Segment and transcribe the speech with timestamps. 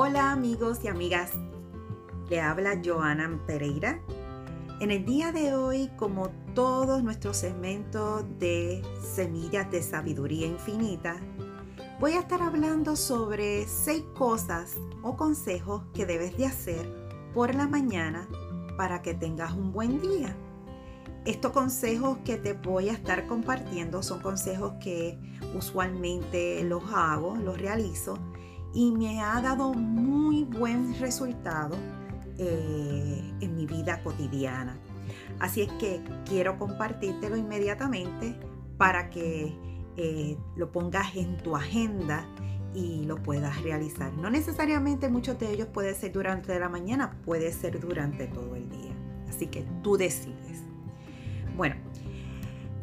[0.00, 1.32] Hola amigos y amigas,
[2.30, 4.00] le habla Joana Pereira.
[4.78, 11.16] En el día de hoy, como todos nuestros segmentos de Semillas de Sabiduría Infinita,
[11.98, 16.86] voy a estar hablando sobre seis cosas o consejos que debes de hacer
[17.34, 18.28] por la mañana
[18.76, 20.36] para que tengas un buen día.
[21.24, 25.18] Estos consejos que te voy a estar compartiendo son consejos que
[25.56, 28.16] usualmente los hago, los realizo
[28.74, 31.76] y me ha dado muy buen resultado
[32.38, 34.76] eh, en mi vida cotidiana.
[35.40, 38.38] Así es que quiero compartírtelo inmediatamente
[38.76, 39.56] para que
[39.96, 42.24] eh, lo pongas en tu agenda
[42.74, 44.12] y lo puedas realizar.
[44.12, 48.68] No necesariamente muchos de ellos puede ser durante la mañana, puede ser durante todo el
[48.68, 48.92] día.
[49.28, 50.62] Así que tú decides.
[51.56, 51.76] Bueno,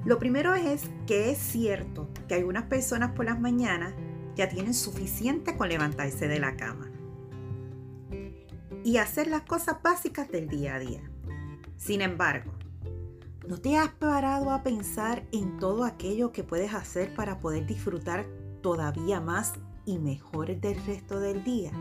[0.03, 3.93] lo primero es que es cierto que algunas personas por las mañanas
[4.35, 6.91] ya tienen suficiente con levantarse de la cama
[8.83, 11.01] y hacer las cosas básicas del día a día.
[11.75, 12.51] Sin embargo,
[13.47, 18.27] ¿no te has parado a pensar en todo aquello que puedes hacer para poder disfrutar
[18.61, 19.53] todavía más
[19.85, 21.71] y mejor del resto del día?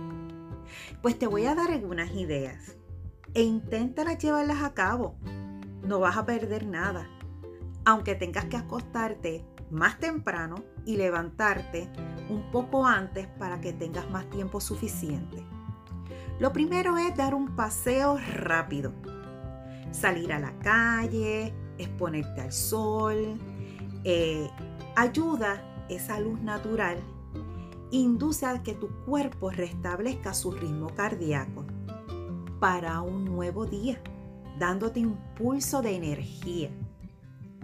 [1.03, 2.77] Pues te voy a dar algunas ideas
[3.35, 5.17] e inténtalas llevarlas a cabo.
[5.87, 7.07] No vas a perder nada.
[7.85, 11.91] Aunque tengas que acostarte más temprano y levantarte
[12.31, 15.45] un poco antes para que tengas más tiempo suficiente.
[16.39, 18.93] Lo primero es dar un paseo rápido.
[19.91, 23.39] Salir a la calle, exponerte al sol,
[24.05, 24.49] eh,
[24.97, 26.99] ayuda esa luz natural,
[27.91, 31.65] induce a que tu cuerpo restablezca su ritmo cardíaco
[32.59, 34.01] para un nuevo día,
[34.59, 36.71] dándote impulso de energía.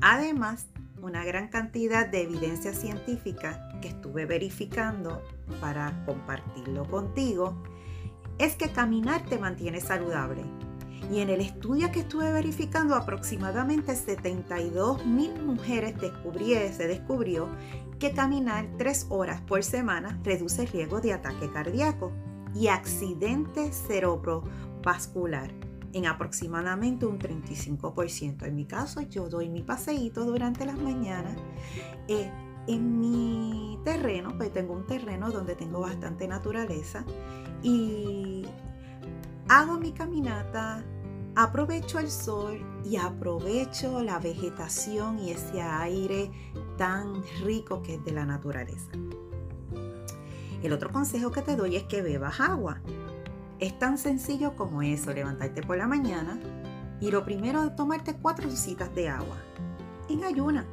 [0.02, 0.66] Además,
[1.02, 5.22] una gran cantidad de evidencia científica que estuve verificando
[5.60, 7.62] para compartirlo contigo
[8.38, 10.42] es que caminar te mantiene saludable.
[11.10, 15.94] Y en el estudio que estuve verificando, aproximadamente 72 mil mujeres
[16.76, 17.48] se descubrió
[17.98, 22.12] que caminar tres horas por semana reduce el riesgo de ataque cardíaco
[22.54, 25.59] y accidente cerebrovascular
[25.92, 28.46] en aproximadamente un 35%.
[28.46, 31.36] En mi caso, yo doy mi paseíto durante las mañanas.
[32.08, 32.30] Eh,
[32.66, 37.04] en mi terreno, pues tengo un terreno donde tengo bastante naturaleza
[37.62, 38.44] y
[39.48, 40.84] hago mi caminata,
[41.34, 46.30] aprovecho el sol y aprovecho la vegetación y ese aire
[46.76, 48.90] tan rico que es de la naturaleza.
[50.62, 52.82] El otro consejo que te doy es que bebas agua.
[53.60, 56.38] Es tan sencillo como eso, levantarte por la mañana
[56.98, 59.36] y lo primero es tomarte cuatro citas de agua
[60.08, 60.64] en ayuna.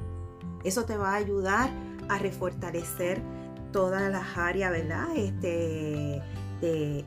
[0.64, 1.70] Eso te va a ayudar
[2.08, 3.22] a refortalecer
[3.74, 5.08] todas las áreas, ¿verdad?
[5.16, 6.22] Este,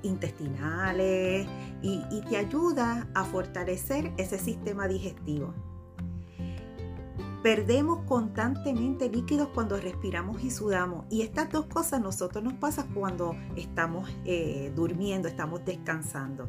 [0.02, 1.48] intestinales
[1.82, 5.54] y, y te ayuda a fortalecer ese sistema digestivo.
[7.42, 11.06] Perdemos constantemente líquidos cuando respiramos y sudamos.
[11.08, 16.48] Y estas dos cosas nosotros nos pasa cuando estamos eh, durmiendo, estamos descansando.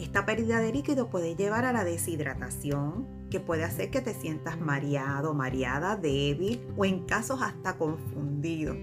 [0.00, 4.60] Esta pérdida de líquido puede llevar a la deshidratación, que puede hacer que te sientas
[4.60, 8.74] mareado, mareada, débil o en casos hasta confundido.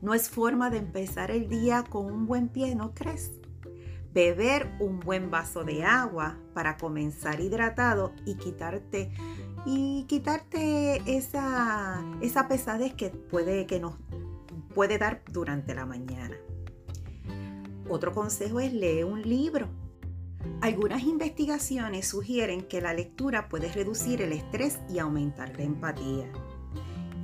[0.00, 3.32] No es forma de empezar el día con un buen pie, ¿no crees?
[4.14, 9.12] Beber un buen vaso de agua para comenzar hidratado y quitarte
[9.66, 13.94] y quitarte esa, esa pesadez que puede, que nos
[14.74, 16.36] puede dar durante la mañana.
[17.88, 19.68] Otro consejo es leer un libro.
[20.62, 26.30] Algunas investigaciones sugieren que la lectura puede reducir el estrés y aumentar la empatía.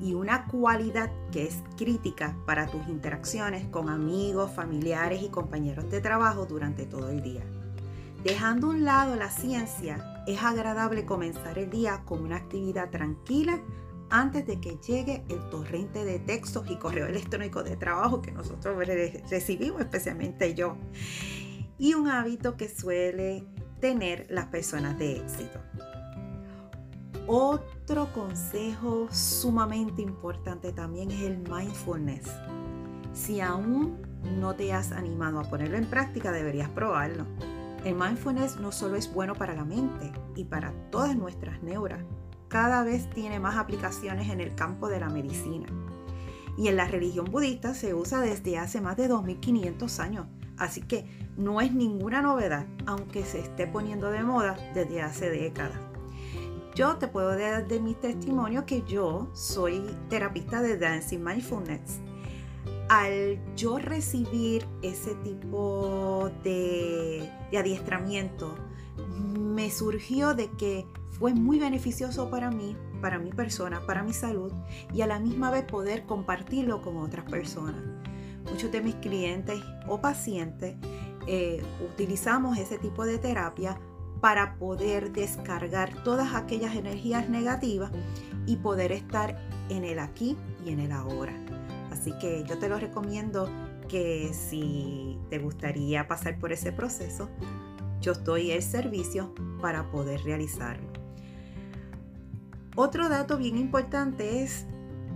[0.02, 6.00] Y una cualidad que es crítica para tus interacciones con amigos, familiares y compañeros de
[6.00, 7.44] trabajo durante todo el día.
[8.22, 13.62] Dejando a un lado la ciencia, es agradable comenzar el día con una actividad tranquila
[14.10, 18.76] antes de que llegue el torrente de textos y correo electrónico de trabajo que nosotros
[19.30, 20.76] recibimos, especialmente yo.
[21.78, 23.44] Y un hábito que suele
[23.80, 25.60] tener las personas de éxito.
[27.26, 32.30] Otro consejo sumamente importante también es el mindfulness.
[33.12, 34.00] Si aún
[34.38, 37.26] no te has animado a ponerlo en práctica, deberías probarlo.
[37.86, 42.02] El mindfulness no solo es bueno para la mente y para todas nuestras neuras,
[42.48, 45.68] cada vez tiene más aplicaciones en el campo de la medicina.
[46.58, 51.06] Y en la religión budista se usa desde hace más de 2500 años, así que
[51.36, 55.78] no es ninguna novedad, aunque se esté poniendo de moda desde hace décadas.
[56.74, 62.00] Yo te puedo dar de mi testimonio que yo soy terapista de Dancing Mindfulness
[62.88, 68.54] al yo recibir ese tipo de, de adiestramiento,
[69.38, 70.86] me surgió de que
[71.18, 74.52] fue muy beneficioso para mí, para mi persona, para mi salud
[74.92, 77.82] y a la misma vez poder compartirlo con otras personas.
[78.50, 80.76] Muchos de mis clientes o pacientes
[81.26, 83.78] eh, utilizamos ese tipo de terapia
[84.20, 87.90] para poder descargar todas aquellas energías negativas
[88.46, 89.36] y poder estar
[89.68, 91.32] en el aquí y en el ahora.
[92.06, 93.50] Así que yo te lo recomiendo
[93.88, 97.28] que si te gustaría pasar por ese proceso,
[98.00, 100.86] yo estoy el servicio para poder realizarlo.
[102.76, 104.66] Otro dato bien importante es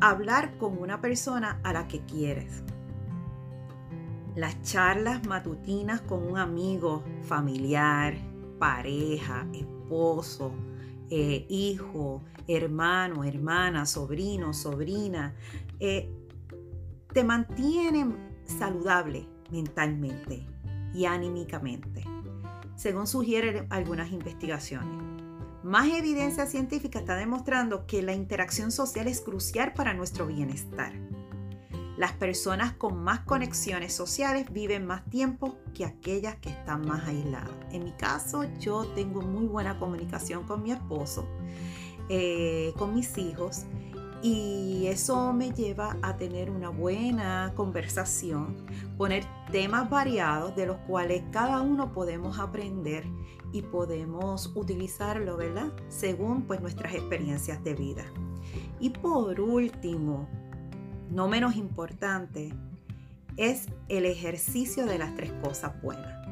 [0.00, 2.64] hablar con una persona a la que quieres.
[4.34, 8.16] Las charlas matutinas con un amigo, familiar,
[8.58, 10.50] pareja, esposo,
[11.08, 15.36] eh, hijo, hermano, hermana, sobrino, sobrina,
[15.78, 16.16] eh,
[17.12, 20.46] te mantienen saludable mentalmente
[20.94, 22.04] y anímicamente,
[22.76, 25.10] según sugieren algunas investigaciones.
[25.62, 30.92] Más evidencia científica está demostrando que la interacción social es crucial para nuestro bienestar.
[31.98, 37.50] Las personas con más conexiones sociales viven más tiempo que aquellas que están más aisladas.
[37.72, 41.28] En mi caso, yo tengo muy buena comunicación con mi esposo,
[42.08, 43.66] eh, con mis hijos,
[44.22, 48.56] y eso me lleva a tener una buena conversación,
[48.98, 53.04] poner temas variados de los cuales cada uno podemos aprender
[53.52, 55.72] y podemos utilizarlo, ¿verdad?
[55.88, 58.04] Según pues nuestras experiencias de vida.
[58.78, 60.28] Y por último,
[61.10, 62.52] no menos importante,
[63.36, 66.28] es el ejercicio de las tres cosas buenas.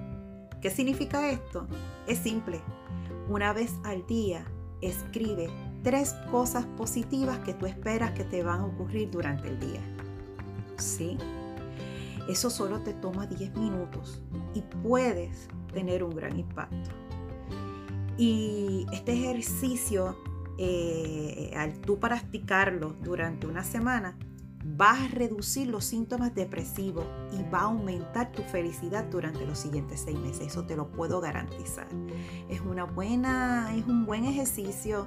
[0.61, 1.67] ¿Qué significa esto?
[2.07, 2.61] Es simple.
[3.29, 4.45] Una vez al día,
[4.81, 5.49] escribe
[5.89, 9.81] tres cosas positivas que tú esperas que te van a ocurrir durante el día.
[10.77, 11.17] ¿Sí?
[12.29, 14.21] Eso solo te toma 10 minutos
[14.53, 16.91] y puedes tener un gran impacto.
[18.19, 20.19] Y este ejercicio,
[20.59, 24.19] eh, al tú practicarlo durante una semana,
[24.81, 30.01] va a reducir los síntomas depresivos y va a aumentar tu felicidad durante los siguientes
[30.05, 30.49] seis meses.
[30.49, 31.89] Eso te lo puedo garantizar.
[32.49, 35.07] Es una buena, es un buen ejercicio.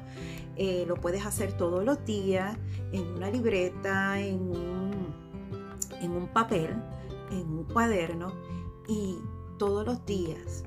[0.56, 2.58] Eh, lo puedes hacer todos los días
[2.92, 5.14] en una libreta, en un,
[6.02, 6.76] en un papel,
[7.32, 8.34] en un cuaderno
[8.88, 9.18] y
[9.58, 10.64] todos los días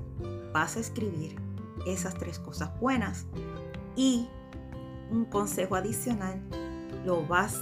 [0.53, 1.35] vas a escribir
[1.85, 3.25] esas tres cosas buenas
[3.95, 4.27] y
[5.11, 6.41] un consejo adicional
[7.05, 7.59] lo vas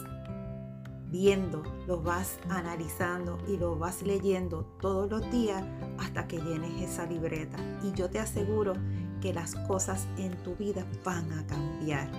[1.14, 5.64] viendo, lo vas analizando y lo vas leyendo todos los días
[6.00, 7.58] hasta que llenes esa libreta.
[7.84, 8.74] Y yo te aseguro
[9.22, 12.10] que las cosas en tu vida van a cambiar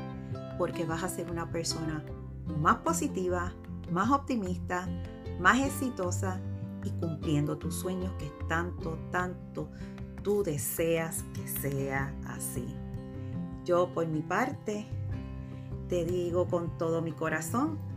[0.58, 2.05] porque vas a ser una persona
[2.61, 3.52] más positiva,
[3.91, 4.88] más optimista,
[5.41, 6.41] más exitosa
[6.85, 9.69] y cumpliendo tus sueños que tanto, tanto
[10.23, 12.64] tú deseas que sea así.
[13.64, 14.87] Yo por mi parte
[15.88, 17.94] te digo con todo mi corazón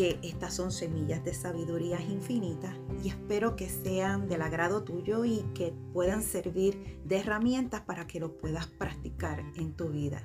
[0.00, 2.74] que estas son semillas de sabiduría infinitas
[3.04, 8.18] y espero que sean del agrado tuyo y que puedan servir de herramientas para que
[8.18, 10.22] lo puedas practicar en tu vida.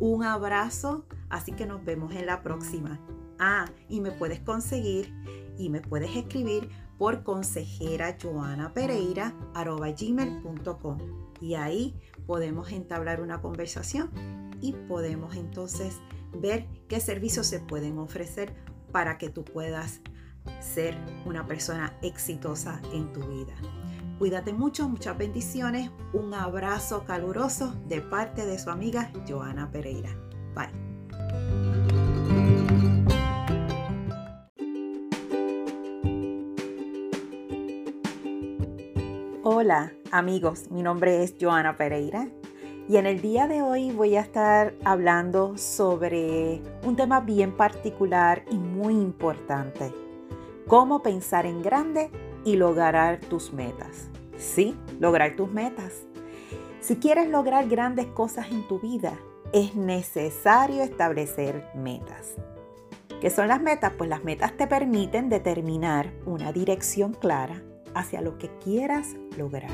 [0.00, 2.98] Un abrazo, así que nos vemos en la próxima.
[3.38, 5.14] Ah, y me puedes conseguir
[5.56, 6.68] y me puedes escribir
[6.98, 10.98] por consejera Joana Pereira gmail.com
[11.40, 11.94] y ahí
[12.26, 14.10] podemos entablar una conversación
[14.60, 16.00] y podemos entonces
[16.32, 20.00] ver qué servicios se pueden ofrecer para que tú puedas
[20.60, 20.96] ser
[21.26, 23.52] una persona exitosa en tu vida.
[24.20, 30.10] Cuídate mucho, muchas bendiciones, un abrazo caluroso de parte de su amiga Joana Pereira.
[30.54, 30.70] Bye.
[39.42, 42.28] Hola amigos, mi nombre es Joana Pereira
[42.88, 48.44] y en el día de hoy voy a estar hablando sobre un tema bien particular
[48.50, 49.90] y muy importante.
[50.66, 52.10] Cómo pensar en grande
[52.44, 54.10] y lograr tus metas.
[54.36, 56.02] Sí, lograr tus metas.
[56.80, 59.14] Si quieres lograr grandes cosas en tu vida,
[59.52, 62.34] es necesario establecer metas.
[63.20, 63.92] ¿Qué son las metas?
[63.96, 67.62] Pues las metas te permiten determinar una dirección clara
[67.94, 69.70] hacia lo que quieras lograr.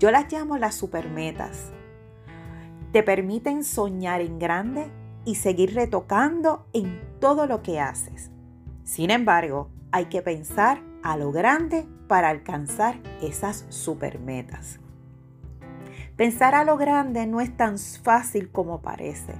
[0.00, 1.70] Yo las llamo las supermetas
[2.94, 4.86] te permiten soñar en grande
[5.24, 8.30] y seguir retocando en todo lo que haces.
[8.84, 14.78] Sin embargo, hay que pensar a lo grande para alcanzar esas supermetas.
[16.14, 19.34] Pensar a lo grande no es tan fácil como parece.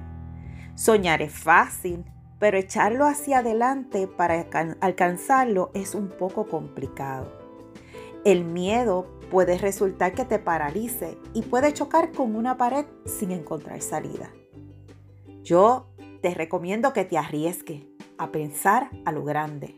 [0.75, 2.03] Soñar es fácil,
[2.39, 4.47] pero echarlo hacia adelante para
[4.81, 7.31] alcanzarlo es un poco complicado.
[8.25, 13.81] El miedo puede resultar que te paralice y puede chocar con una pared sin encontrar
[13.81, 14.31] salida.
[15.43, 15.87] Yo
[16.21, 17.83] te recomiendo que te arriesgues
[18.17, 19.75] a pensar a lo grande,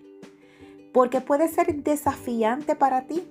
[0.93, 3.23] porque puede ser desafiante para ti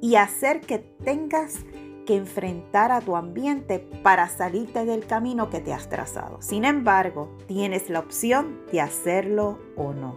[0.00, 1.64] y hacer que tengas
[2.06, 6.40] que enfrentar a tu ambiente para salirte del camino que te has trazado.
[6.40, 10.16] Sin embargo, tienes la opción de hacerlo o no.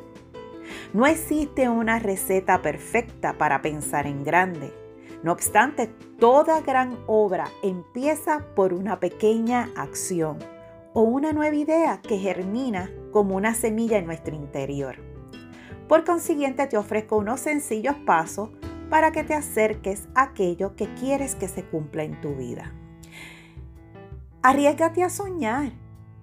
[0.93, 4.73] No existe una receta perfecta para pensar en grande.
[5.23, 5.87] No obstante,
[6.19, 10.39] toda gran obra empieza por una pequeña acción
[10.93, 14.95] o una nueva idea que germina como una semilla en nuestro interior.
[15.87, 18.49] Por consiguiente, te ofrezco unos sencillos pasos
[18.89, 22.73] para que te acerques a aquello que quieres que se cumpla en tu vida.
[24.41, 25.71] Arriesgate a soñar.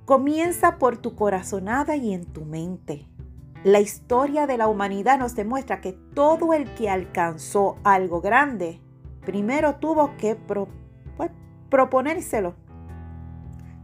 [0.05, 3.07] Comienza por tu corazonada y en tu mente.
[3.63, 8.81] La historia de la humanidad nos demuestra que todo el que alcanzó algo grande,
[9.29, 11.31] primero tuvo que pues,
[11.69, 12.55] proponérselo.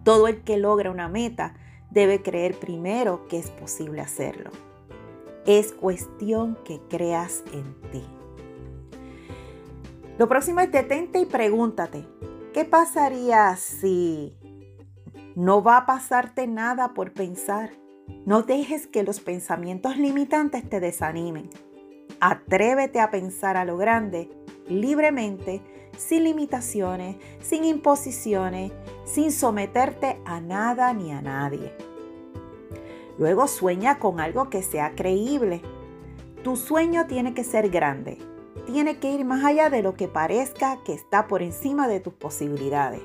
[0.03, 1.55] Todo el que logra una meta
[1.91, 4.51] debe creer primero que es posible hacerlo.
[5.45, 8.03] Es cuestión que creas en ti.
[10.17, 12.07] Lo próximo es detente y pregúntate,
[12.55, 14.35] ¿qué pasaría si
[15.37, 17.71] no va a pasarte nada por pensar?
[18.25, 21.51] No dejes que los pensamientos limitantes te desanimen.
[22.21, 24.30] Atrévete a pensar a lo grande,
[24.68, 25.62] libremente,
[25.97, 28.73] sin limitaciones, sin imposiciones,
[29.04, 31.73] sin someterte a nada ni a nadie.
[33.18, 35.62] Luego sueña con algo que sea creíble.
[36.42, 38.18] Tu sueño tiene que ser grande,
[38.66, 42.14] tiene que ir más allá de lo que parezca que está por encima de tus
[42.14, 43.02] posibilidades.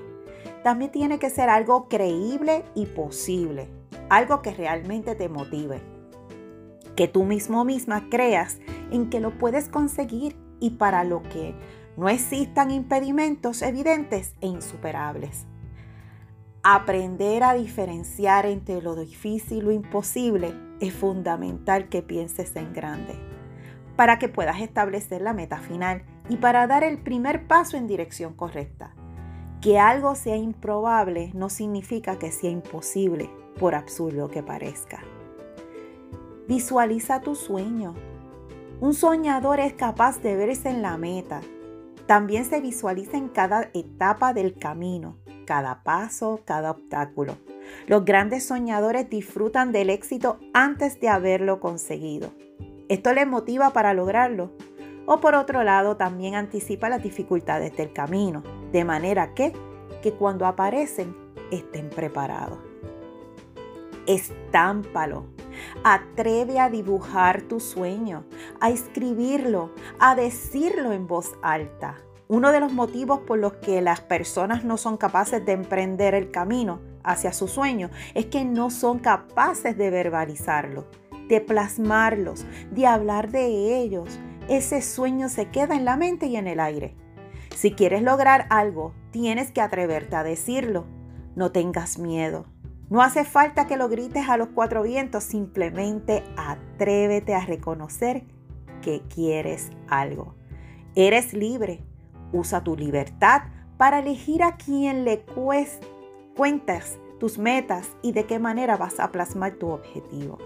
[0.63, 3.67] También tiene que ser algo creíble y posible,
[4.09, 5.81] algo que realmente te motive.
[6.95, 8.59] Que tú mismo misma creas
[8.91, 11.55] en que lo puedes conseguir y para lo que
[11.97, 15.45] no existan impedimentos evidentes e insuperables.
[16.63, 23.29] Aprender a diferenciar entre lo difícil y lo imposible es fundamental que pienses en grande
[23.99, 28.33] para que puedas establecer la meta final y para dar el primer paso en dirección
[28.33, 28.95] correcta.
[29.59, 33.29] Que algo sea improbable no significa que sea imposible,
[33.59, 35.03] por absurdo que parezca.
[36.47, 37.93] Visualiza tu sueño.
[38.81, 41.41] Un soñador es capaz de verse en la meta.
[42.07, 47.35] También se visualiza en cada etapa del camino, cada paso, cada obstáculo.
[47.87, 52.31] Los grandes soñadores disfrutan del éxito antes de haberlo conseguido.
[52.87, 54.51] Esto les motiva para lograrlo.
[55.05, 59.51] O por otro lado, también anticipa las dificultades del camino, de manera que,
[60.01, 61.13] que cuando aparecen
[61.51, 62.59] estén preparados.
[64.07, 65.25] Estámpalo.
[65.83, 68.25] Atreve a dibujar tu sueño,
[68.59, 71.97] a escribirlo, a decirlo en voz alta.
[72.27, 76.31] Uno de los motivos por los que las personas no son capaces de emprender el
[76.31, 80.85] camino hacia su sueño es que no son capaces de verbalizarlo
[81.29, 84.19] de plasmarlos, de hablar de ellos.
[84.49, 86.95] Ese sueño se queda en la mente y en el aire.
[87.55, 90.85] Si quieres lograr algo, tienes que atreverte a decirlo.
[91.35, 92.45] No tengas miedo.
[92.89, 98.25] No hace falta que lo grites a los cuatro vientos, simplemente atrévete a reconocer
[98.81, 100.35] que quieres algo.
[100.95, 101.83] Eres libre.
[102.31, 103.43] Usa tu libertad
[103.77, 105.23] para elegir a quién le
[106.35, 110.37] cuentas tus metas y de qué manera vas a plasmar tu objetivo.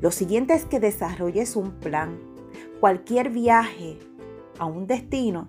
[0.00, 2.18] Lo siguiente es que desarrolles un plan.
[2.80, 3.98] Cualquier viaje
[4.58, 5.48] a un destino,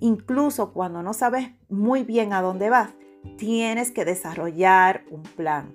[0.00, 2.90] incluso cuando no sabes muy bien a dónde vas,
[3.36, 5.74] tienes que desarrollar un plan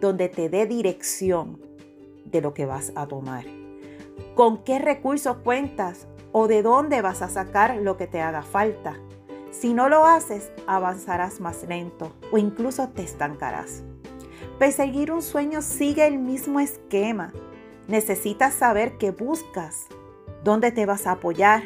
[0.00, 1.60] donde te dé dirección
[2.24, 3.44] de lo que vas a tomar.
[4.34, 8.96] ¿Con qué recursos cuentas o de dónde vas a sacar lo que te haga falta?
[9.50, 13.82] Si no lo haces, avanzarás más lento o incluso te estancarás.
[14.58, 17.32] Perseguir un sueño sigue el mismo esquema.
[17.86, 19.86] Necesitas saber qué buscas,
[20.44, 21.62] dónde te vas a apoyar,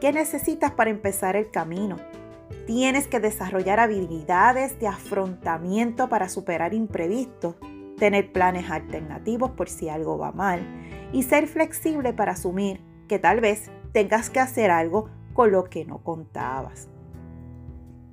[0.00, 1.96] qué necesitas para empezar el camino.
[2.66, 7.56] Tienes que desarrollar habilidades de afrontamiento para superar imprevistos,
[7.98, 10.60] tener planes alternativos por si algo va mal
[11.12, 15.84] y ser flexible para asumir que tal vez tengas que hacer algo con lo que
[15.84, 16.88] no contabas.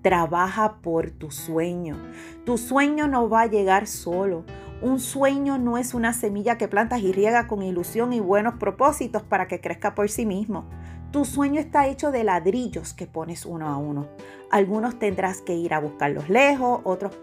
[0.01, 1.98] Trabaja por tu sueño.
[2.46, 4.46] Tu sueño no va a llegar solo.
[4.81, 9.24] Un sueño no es una semilla que plantas y riega con ilusión y buenos propósitos
[9.24, 10.69] para que crezca por sí mismo.
[11.12, 14.08] Tu sueño está hecho de ladrillos que pones uno a uno.
[14.51, 17.18] Algunos tendrás que ir a buscarlos lejos, otros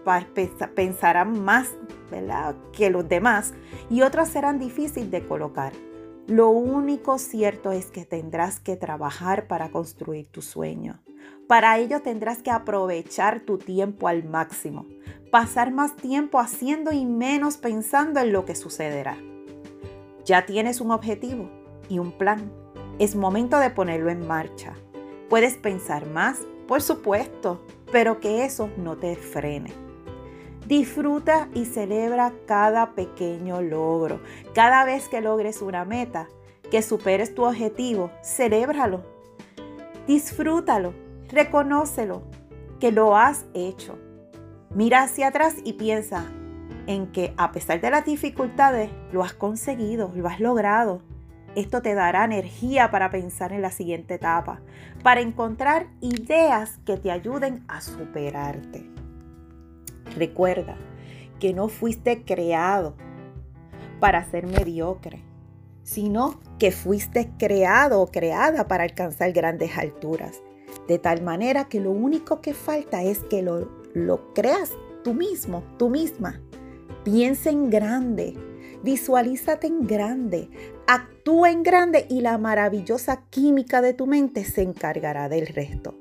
[0.74, 1.70] pensarán más
[2.10, 2.56] ¿verdad?
[2.72, 3.54] que los demás
[3.88, 5.72] y otros serán difíciles de colocar.
[6.26, 11.00] Lo único cierto es que tendrás que trabajar para construir tu sueño.
[11.46, 14.86] Para ello tendrás que aprovechar tu tiempo al máximo,
[15.30, 19.16] pasar más tiempo haciendo y menos pensando en lo que sucederá.
[20.24, 21.48] Ya tienes un objetivo
[21.88, 22.50] y un plan
[22.98, 24.74] es momento de ponerlo en marcha.
[25.28, 27.60] Puedes pensar más, por supuesto,
[27.92, 29.72] pero que eso no te frene.
[30.66, 34.20] Disfruta y celebra cada pequeño logro.
[34.54, 36.28] Cada vez que logres una meta,
[36.70, 39.02] que superes tu objetivo, celébralo.
[40.06, 40.92] Disfrútalo,
[41.28, 42.22] reconócelo,
[42.80, 43.96] que lo has hecho.
[44.74, 46.26] Mira hacia atrás y piensa
[46.86, 51.00] en que a pesar de las dificultades, lo has conseguido, lo has logrado.
[51.56, 54.60] Esto te dará energía para pensar en la siguiente etapa,
[55.02, 58.84] para encontrar ideas que te ayuden a superarte.
[60.14, 60.76] Recuerda
[61.40, 62.94] que no fuiste creado
[64.00, 65.24] para ser mediocre,
[65.82, 70.42] sino que fuiste creado o creada para alcanzar grandes alturas.
[70.88, 75.62] De tal manera que lo único que falta es que lo, lo creas tú mismo,
[75.78, 76.38] tú misma.
[77.02, 78.36] Piensa en grande,
[78.82, 80.48] Visualízate en grande,
[80.86, 85.94] actúa en grande y la maravillosa química de tu mente se encargará del resto.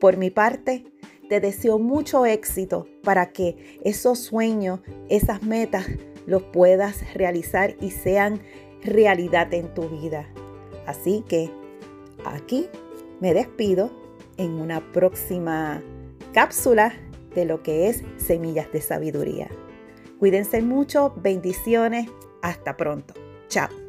[0.00, 0.84] Por mi parte,
[1.28, 5.86] te deseo mucho éxito para que esos sueños, esas metas,
[6.26, 8.40] los puedas realizar y sean
[8.82, 10.26] realidad en tu vida.
[10.86, 11.50] Así que
[12.24, 12.68] aquí
[13.20, 13.90] me despido
[14.36, 15.82] en una próxima
[16.32, 16.94] cápsula
[17.34, 19.48] de lo que es Semillas de Sabiduría.
[20.20, 22.10] Cuídense mucho, bendiciones,
[22.42, 23.14] hasta pronto.
[23.48, 23.79] Chao.